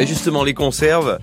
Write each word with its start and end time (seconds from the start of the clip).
Et 0.00 0.06
justement, 0.06 0.42
les 0.44 0.54
conserves. 0.54 1.18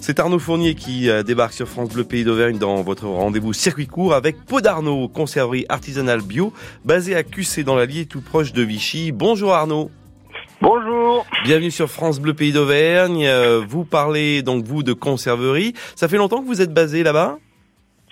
C'est 0.00 0.18
Arnaud 0.20 0.38
Fournier 0.38 0.74
qui 0.74 1.08
euh, 1.08 1.22
débarque 1.22 1.52
sur 1.52 1.68
France 1.68 1.90
Bleu 1.92 2.04
Pays 2.04 2.24
d'Auvergne 2.24 2.58
dans 2.58 2.82
votre 2.82 3.06
rendez-vous 3.06 3.52
circuit 3.52 3.86
court 3.86 4.14
avec 4.14 4.44
Pot 4.44 4.60
d'Arnaud, 4.60 5.08
conserverie 5.08 5.64
artisanale 5.68 6.20
bio, 6.22 6.52
basée 6.84 7.14
à 7.16 7.22
Cussé 7.22 7.64
dans 7.64 7.76
l'Allier, 7.76 8.06
tout 8.06 8.20
proche 8.20 8.52
de 8.52 8.62
Vichy. 8.62 9.12
Bonjour 9.12 9.54
Arnaud. 9.54 9.90
Bonjour. 10.60 11.26
Bienvenue 11.44 11.70
sur 11.70 11.88
France 11.88 12.20
Bleu 12.20 12.34
Pays 12.34 12.52
d'Auvergne. 12.52 13.26
Euh, 13.26 13.62
vous 13.66 13.84
parlez 13.84 14.42
donc 14.42 14.64
vous 14.64 14.82
de 14.82 14.92
conserverie. 14.92 15.74
Ça 15.94 16.08
fait 16.08 16.16
longtemps 16.16 16.40
que 16.40 16.46
vous 16.46 16.60
êtes 16.62 16.72
basé 16.74 17.02
là-bas? 17.02 17.38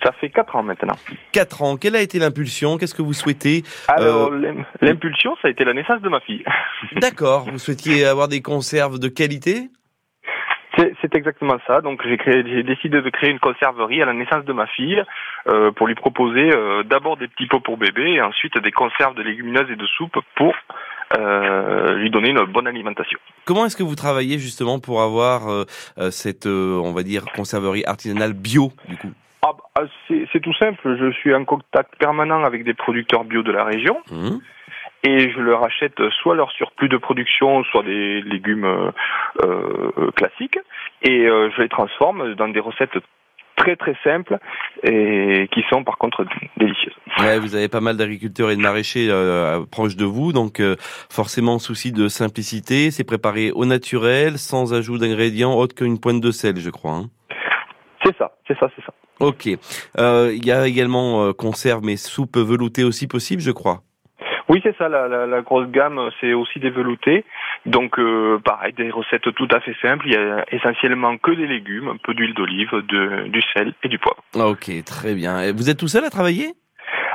Ça 0.03 0.11
fait 0.19 0.29
4 0.29 0.55
ans 0.57 0.63
maintenant. 0.63 0.95
4 1.31 1.61
ans. 1.61 1.77
Quelle 1.77 1.95
a 1.95 2.01
été 2.01 2.19
l'impulsion? 2.19 2.77
Qu'est-ce 2.77 2.93
que 2.93 3.01
vous 3.01 3.13
souhaitez 3.13 3.63
Alors, 3.87 4.29
l'im- 4.31 4.65
l'impulsion, 4.81 5.31
ça 5.41 5.47
a 5.47 5.51
été 5.51 5.63
la 5.63 5.73
naissance 5.73 6.01
de 6.01 6.09
ma 6.09 6.19
fille. 6.21 6.43
D'accord. 6.99 7.47
Vous 7.51 7.59
souhaitiez 7.59 8.05
avoir 8.05 8.27
des 8.27 8.41
conserves 8.41 8.99
de 8.99 9.07
qualité? 9.07 9.69
C'est 10.77 11.15
exactement 11.15 11.57
ça. 11.67 11.81
Donc, 11.81 12.01
j'ai 12.05 12.63
décidé 12.63 13.01
de 13.01 13.09
créer 13.09 13.29
une 13.29 13.39
conserverie 13.39 14.01
à 14.01 14.05
la 14.05 14.13
naissance 14.13 14.43
de 14.45 14.53
ma 14.53 14.67
fille 14.67 15.01
euh, 15.47 15.71
pour 15.71 15.87
lui 15.87 15.95
proposer 15.95 16.51
euh, 16.53 16.83
d'abord 16.83 17.17
des 17.17 17.27
petits 17.27 17.47
pots 17.47 17.59
pour 17.59 17.77
bébé 17.77 18.13
et 18.13 18.21
ensuite 18.21 18.57
des 18.61 18.71
conserves 18.71 19.15
de 19.15 19.21
légumineuses 19.21 19.69
et 19.71 19.75
de 19.75 19.85
soupe 19.85 20.17
pour 20.35 20.53
euh, 21.17 21.93
lui 21.95 22.09
donner 22.09 22.29
une 22.29 22.43
bonne 22.45 22.67
alimentation. 22.67 23.19
Comment 23.45 23.65
est-ce 23.65 23.77
que 23.77 23.83
vous 23.83 23.95
travaillez 23.95 24.37
justement 24.37 24.79
pour 24.79 25.01
avoir 25.01 25.65
cette, 26.11 26.45
on 26.45 26.91
va 26.91 27.03
dire, 27.03 27.25
conserverie 27.35 27.85
artisanale 27.85 28.33
bio 28.33 28.71
du 28.89 28.97
coup? 28.97 29.11
Ah, 29.43 29.51
bah, 29.75 29.83
c'est 30.07 30.39
tout 30.41 30.53
simple. 30.55 30.97
Je 30.99 31.11
suis 31.11 31.33
en 31.33 31.45
contact 31.45 31.95
permanent 31.99 32.43
avec 32.43 32.63
des 32.63 32.73
producteurs 32.73 33.23
bio 33.23 33.43
de 33.43 33.51
la 33.51 33.63
région. 33.63 33.97
Hum. 34.11 34.41
Et 35.05 35.31
je 35.31 35.39
leur 35.39 35.63
achète 35.63 35.99
soit 36.21 36.35
leur 36.35 36.51
surplus 36.51 36.89
de 36.89 36.97
production, 36.97 37.63
soit 37.65 37.83
des 37.83 38.21
légumes 38.21 38.65
euh, 38.65 38.91
euh, 39.43 40.11
classiques, 40.15 40.59
et 41.01 41.27
euh, 41.27 41.49
je 41.55 41.61
les 41.61 41.69
transforme 41.69 42.35
dans 42.35 42.47
des 42.47 42.59
recettes 42.59 42.97
très 43.57 43.77
très 43.77 43.95
simples 44.03 44.37
et 44.83 45.47
qui 45.53 45.63
sont 45.69 45.83
par 45.85 45.97
contre 45.97 46.25
délicieuses. 46.57 46.93
Ouais, 47.19 47.39
vous 47.39 47.55
avez 47.55 47.69
pas 47.69 47.79
mal 47.79 47.95
d'agriculteurs 47.95 48.51
et 48.51 48.57
de 48.57 48.61
maraîchers 48.61 49.07
euh, 49.09 49.65
proches 49.71 49.95
de 49.95 50.03
vous, 50.03 50.33
donc 50.33 50.59
euh, 50.59 50.75
forcément 51.09 51.57
souci 51.57 51.93
de 51.93 52.09
simplicité. 52.09 52.91
C'est 52.91 53.05
préparé 53.05 53.51
au 53.51 53.65
naturel, 53.65 54.37
sans 54.37 54.73
ajout 54.73 54.97
d'ingrédients 54.97 55.53
autres 55.55 55.73
qu'une 55.75 55.99
pointe 56.01 56.19
de 56.19 56.31
sel, 56.31 56.57
je 56.57 56.69
crois. 56.69 56.95
hein. 56.95 57.05
C'est 58.03 58.15
ça, 58.17 58.31
c'est 58.47 58.57
ça, 58.59 58.67
c'est 58.75 58.85
ça. 58.85 58.93
Ok. 59.21 59.47
Euh, 59.97 60.33
Il 60.35 60.45
y 60.45 60.51
a 60.51 60.67
également 60.67 61.23
euh, 61.23 61.31
conserve, 61.31 61.81
mais 61.81 61.95
soupe 61.95 62.37
veloutée 62.37 62.83
aussi 62.83 63.07
possible, 63.07 63.41
je 63.41 63.51
crois. 63.51 63.79
Oui, 64.47 64.59
c'est 64.63 64.75
ça, 64.77 64.89
la, 64.89 65.07
la, 65.07 65.25
la 65.25 65.41
grosse 65.41 65.67
gamme, 65.69 66.09
c'est 66.21 66.33
aussi 66.33 66.59
des. 66.59 66.71
Donc, 67.65 67.97
euh, 67.97 68.39
pareil, 68.43 68.73
des 68.73 68.91
recettes 68.91 69.33
tout 69.33 69.47
à 69.51 69.59
fait 69.59 69.75
simples. 69.81 70.05
Il 70.07 70.13
y 70.13 70.17
a 70.17 70.45
essentiellement 70.51 71.17
que 71.17 71.31
des 71.31 71.47
légumes, 71.47 71.87
un 71.87 71.97
peu 71.97 72.13
d'huile 72.13 72.33
d'olive, 72.33 72.69
du 72.83 73.41
sel 73.53 73.73
et 73.83 73.87
du 73.87 73.97
poivre. 73.97 74.23
Ok, 74.35 74.69
très 74.85 75.15
bien. 75.15 75.41
Et 75.41 75.51
Vous 75.51 75.69
êtes 75.69 75.79
tout 75.79 75.87
seul 75.87 76.03
à 76.03 76.09
travailler? 76.09 76.53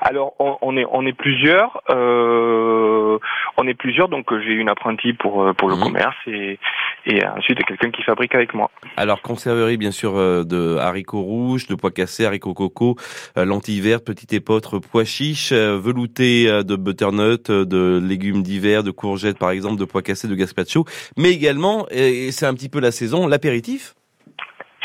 Alors 0.03 0.33
on, 0.39 0.57
on 0.63 0.77
est 0.79 0.87
on 0.91 1.05
est 1.07 1.13
plusieurs, 1.13 1.83
euh, 1.91 3.19
on 3.59 3.67
est 3.69 3.75
plusieurs 3.75 4.09
donc 4.09 4.33
euh, 4.33 4.41
j'ai 4.43 4.53
une 4.53 4.71
apprentie 4.71 5.13
pour 5.13 5.43
euh, 5.43 5.53
pour 5.53 5.69
le 5.69 5.77
Mhm. 5.77 5.83
commerce 5.83 6.17
et 6.27 6.59
et 7.07 7.27
ensuite 7.27 7.63
quelqu'un 7.65 7.91
qui 7.91 8.03
fabrique 8.03 8.35
avec 8.35 8.55
moi. 8.55 8.71
Alors 8.97 9.21
conserverie 9.21 9.77
bien 9.77 9.91
sûr 9.91 10.17
euh, 10.17 10.43
de 10.45 10.77
haricots 10.79 11.21
rouges, 11.21 11.67
de 11.67 11.75
pois 11.75 11.91
cassés, 11.91 12.25
haricots 12.25 12.55
coco, 12.55 12.97
lentilles 13.37 13.81
vertes, 13.81 14.05
petite 14.07 14.33
épeautre, 14.33 14.79
pois 14.79 15.05
chiches, 15.05 15.53
velouté 15.53 16.49
euh, 16.49 16.63
de 16.63 16.77
butternut, 16.77 17.51
de 17.51 18.01
légumes 18.03 18.43
divers, 18.43 18.83
de 18.83 18.91
courgettes 18.91 19.39
par 19.39 19.51
exemple, 19.51 19.79
de 19.79 19.85
pois 19.85 20.03
cassés, 20.03 20.29
de 20.29 20.35
gazpacho, 20.35 20.85
mais 21.19 21.31
également 21.31 21.87
et 21.91 22.33
c'est 22.33 22.47
un 22.47 22.55
petit 22.55 22.71
peu 22.71 22.81
la 22.81 22.91
saison, 22.91 23.27
l'apéritif? 23.27 23.95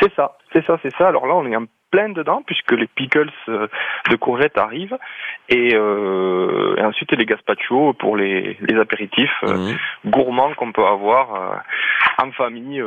C'est 0.02 0.14
ça, 0.14 0.38
c'est 0.52 0.66
ça, 0.66 0.78
c'est 0.84 0.94
ça. 0.98 1.08
Alors 1.08 1.26
là 1.26 1.36
on 1.36 1.46
est 1.46 1.56
en 1.56 1.66
plein 1.96 2.10
dedans 2.10 2.42
puisque 2.46 2.72
les 2.74 2.88
pickles 2.88 3.32
euh, 3.48 3.68
de 4.12 4.16
courgettes 4.18 4.58
arrivent 4.58 4.98
et, 5.48 5.70
euh, 5.74 6.76
et 6.78 6.82
ensuite 6.84 7.12
les 7.14 7.26
gazpacho 7.26 7.94
pour 7.94 8.18
les 8.18 8.58
les 8.68 8.78
apéritifs 8.86 9.38
euh, 9.44 9.56
Mhm. 9.56 9.76
gourmands 10.16 10.54
qu'on 10.58 10.72
peut 10.78 10.86
avoir 10.98 11.64
en 12.24 12.32
famille 12.32 12.82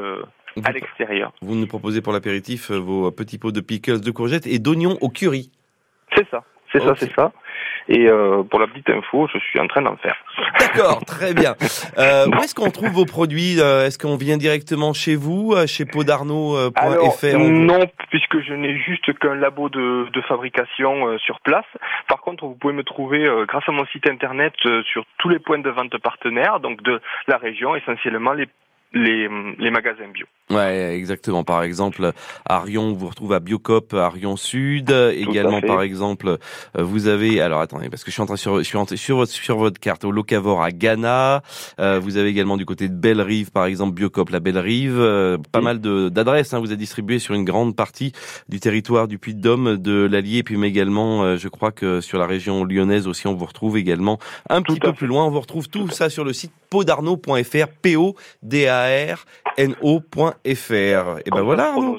à 0.69 0.73
l'extérieur. 0.73 1.33
vous 1.41 1.55
nous 1.55 1.67
proposez 1.67 2.01
pour 2.03 2.13
l'apéritif 2.13 2.71
vos 2.71 3.11
petits 3.21 3.39
pots 3.39 3.53
de 3.59 3.63
pickles, 3.71 4.01
de 4.09 4.11
courgettes 4.11 4.47
et 4.47 4.59
d'oignons 4.59 4.97
au 5.01 5.09
curry. 5.09 5.51
C'est 6.15 6.29
ça, 6.33 6.41
c'est 6.73 6.81
ça, 6.87 6.95
c'est 7.01 7.13
ça. 7.15 7.33
Et 7.89 8.07
euh, 8.07 8.43
pour 8.43 8.61
la 8.61 8.67
petite 8.67 8.91
info, 8.91 9.29
je 9.33 9.39
suis 9.39 9.59
en 9.59 9.67
train 9.67 9.83
d'en 9.83 9.97
faire. 9.97 10.17
D'accord, 10.61 11.05
très 11.07 11.33
bien. 11.33 11.55
Euh, 11.97 12.27
où 12.29 12.43
est-ce 12.43 12.55
qu'on 12.55 12.71
trouve 12.71 12.91
vos 12.91 13.07
produits 13.07 13.61
euh, 13.61 13.87
Est-ce 13.87 13.99
qu'on 13.99 14.17
vient 14.17 14.37
directement 14.37 14.93
chez 14.93 15.17
vous, 15.17 15.55
euh, 15.55 15.67
chez 15.67 15.85
Alors, 15.85 15.95
podarnaud.fr 15.95 17.39
non, 17.39 17.81
puisque 18.11 18.41
je 18.41 18.53
n'ai 18.53 18.79
juste 18.79 19.19
qu'un 19.19 19.35
labo 19.35 19.69
de, 19.69 20.09
de 20.11 20.21
fabrication 20.23 21.09
euh, 21.09 21.19
sur 21.19 21.41
place. 21.41 21.65
Par 22.09 22.21
contre, 22.21 22.45
vous 22.47 22.55
pouvez 22.55 22.75
me 22.75 22.85
trouver 22.85 23.27
euh, 23.27 23.47
grâce 23.47 23.65
à 23.69 23.73
mon 23.73 23.87
site 23.87 24.09
internet 24.09 24.53
euh, 24.67 24.83
sur 24.85 25.05
tous 25.19 25.29
les 25.29 25.39
points 25.39 25.59
de 25.59 25.71
vente 25.71 25.97
partenaires, 25.99 26.61
donc 26.61 26.83
de 26.83 27.01
la 27.27 27.39
région, 27.39 27.75
essentiellement 27.75 28.33
les 28.33 28.49
les, 28.93 29.29
les 29.59 29.71
magasins 29.71 30.09
bio. 30.13 30.27
Ouais, 30.51 30.97
exactement. 30.97 31.45
Par 31.45 31.63
exemple, 31.63 32.13
à 32.47 32.61
Rion, 32.61 32.95
vous 32.95 33.09
retrouvez 33.09 33.37
à 33.37 33.41
Biocop, 33.41 33.93
à 33.93 34.09
Rion 34.09 34.37
Sud. 34.37 34.91
Également, 34.91 35.61
par 35.61 35.83
exemple, 35.83 36.29
euh, 36.29 36.83
vous 36.83 37.07
avez, 37.07 37.43
alors 37.43 37.61
attendez, 37.61 37.91
parce 37.91 38.03
que 38.03 38.11
je 38.11 38.15
suis 38.15 38.23
en 38.23 38.27
train 38.27 38.37
sur, 38.37 38.57
je 38.59 38.63
suis 38.63 38.79
en- 38.79 38.87
sur 38.87 39.17
votre, 39.19 39.31
sur 39.31 39.59
votre 39.59 39.79
carte, 39.79 40.05
au 40.07 40.11
Locavor 40.11 40.63
à 40.63 40.71
Ghana. 40.71 41.43
Euh, 41.81 42.01
vous 42.03 42.17
avez 42.17 42.31
également 42.31 42.57
du 42.57 42.65
côté 42.65 42.89
de 42.89 42.95
Belle-Rive, 42.95 43.51
par 43.51 43.67
exemple, 43.67 43.93
Biocop, 43.95 44.31
la 44.31 44.41
Belle-Rive. 44.41 44.97
Euh, 44.99 45.37
pas 45.53 45.59
Oui. 45.59 45.65
mal 45.67 45.81
de, 45.83 46.09
d'adresses, 46.09 46.55
hein. 46.55 46.61
Vous 46.61 46.73
êtes 46.73 46.79
distribué 46.79 47.19
sur 47.19 47.35
une 47.35 47.45
grande 47.45 47.77
partie 47.77 48.13
du 48.49 48.59
territoire 48.59 49.07
du 49.07 49.19
Puy-de-Dôme, 49.19 49.77
de 49.77 50.09
l'Allier, 50.11 50.43
puis 50.43 50.57
mais 50.57 50.69
également, 50.69 51.25
euh, 51.25 51.37
je 51.37 51.49
crois 51.49 51.73
que 51.73 52.01
sur 52.01 52.19
la 52.19 52.27
région 52.27 52.65
lyonnaise 52.65 53.07
aussi, 53.07 53.27
on 53.27 53.35
vous 53.35 53.45
retrouve 53.45 53.77
également 53.77 54.19
un 54.49 54.63
Tout 54.63 54.73
petit 54.73 54.81
peu 54.81 54.89
fait. 54.89 54.95
plus 54.95 55.07
loin. 55.09 55.27
On 55.27 55.31
vous 55.31 55.41
retrouve 55.41 55.69
tout 55.69 55.91
ça 55.91 56.09
sur 56.09 56.25
le 56.25 56.33
site 56.33 56.53
podarnaud.fr, 56.71 57.67
P-O-D-A-R-N-O.fr. 59.57 60.39
Et 60.45 61.31
ben 61.31 61.37
Comme 61.37 61.45
voilà, 61.45 61.69
Arnaud. 61.71 61.99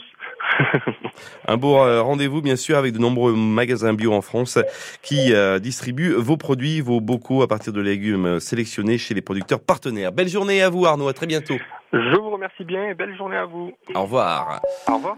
Un 1.48 1.58
beau 1.58 1.78
euh, 1.78 2.02
rendez-vous, 2.02 2.42
bien 2.42 2.56
sûr, 2.56 2.78
avec 2.78 2.94
de 2.94 3.00
nombreux 3.00 3.34
magasins 3.34 3.94
bio 3.94 4.14
en 4.14 4.22
France 4.22 4.58
qui 5.02 5.34
euh, 5.34 5.60
distribuent 5.60 6.14
vos 6.14 6.38
produits, 6.38 6.82
vos 6.82 7.02
bocaux 7.02 7.42
à 7.44 7.48
partir 7.48 7.74
de 7.74 7.82
légumes 7.82 8.40
sélectionnés 8.40 8.98
chez 8.98 9.14
les 9.14 9.22
producteurs 9.22 9.60
partenaires. 9.60 10.12
Belle 10.12 10.28
journée 10.28 10.62
à 10.62 10.70
vous, 10.70 10.86
Arnaud. 10.86 11.08
À 11.08 11.14
très 11.14 11.28
bientôt. 11.28 11.56
Je 11.94 12.18
vous 12.18 12.30
remercie 12.30 12.64
bien 12.64 12.90
et 12.90 12.94
belle 12.94 13.16
journée 13.18 13.38
à 13.38 13.46
vous. 13.46 13.72
Au 13.96 14.04
revoir. 14.04 14.62
Au 14.88 14.96
revoir. 14.96 15.18